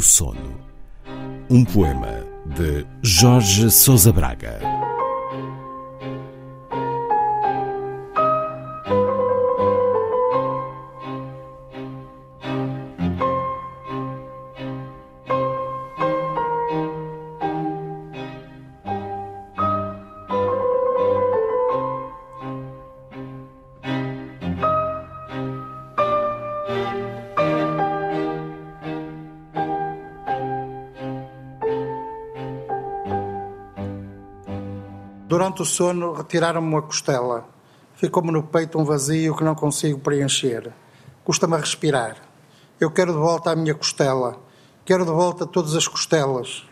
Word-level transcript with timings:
Sono. 0.00 0.60
Um 1.50 1.64
poema 1.64 2.24
de 2.56 2.86
Jorge 3.02 3.70
Sousa 3.70 4.12
Braga. 4.12 4.60
Durante 35.32 35.62
o 35.62 35.64
sono, 35.64 36.12
retiraram-me 36.12 36.68
uma 36.68 36.82
costela. 36.82 37.48
Ficou-me 37.94 38.30
no 38.30 38.42
peito 38.42 38.78
um 38.78 38.84
vazio 38.84 39.34
que 39.34 39.42
não 39.42 39.54
consigo 39.54 39.98
preencher. 39.98 40.70
Custa-me 41.24 41.54
a 41.54 41.56
respirar. 41.56 42.16
Eu 42.78 42.90
quero 42.90 43.12
de 43.12 43.18
volta 43.18 43.50
a 43.50 43.56
minha 43.56 43.74
costela. 43.74 44.36
Quero 44.84 45.06
de 45.06 45.10
volta 45.10 45.46
todas 45.46 45.74
as 45.74 45.88
costelas. 45.88 46.66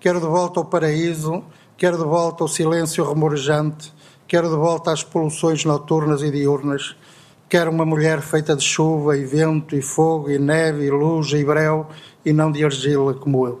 Quero 0.00 0.18
de 0.18 0.24
volta 0.24 0.58
ao 0.58 0.64
paraíso. 0.64 1.44
Quero 1.76 1.98
de 1.98 2.04
volta 2.04 2.42
ao 2.42 2.48
silêncio 2.48 3.06
remorejante. 3.06 3.92
Quero 4.26 4.48
de 4.48 4.56
volta 4.56 4.92
às 4.92 5.04
poluições 5.04 5.66
noturnas 5.66 6.22
e 6.22 6.30
diurnas. 6.30 6.96
Quero 7.50 7.70
uma 7.70 7.84
mulher 7.84 8.22
feita 8.22 8.56
de 8.56 8.64
chuva 8.64 9.14
e 9.18 9.26
vento 9.26 9.76
e 9.76 9.82
fogo 9.82 10.30
e 10.30 10.38
neve 10.38 10.86
e 10.86 10.90
luz 10.90 11.30
e 11.32 11.44
breu 11.44 11.86
e 12.24 12.32
não 12.32 12.50
de 12.50 12.64
argila 12.64 13.12
como 13.12 13.46
eu. 13.46 13.60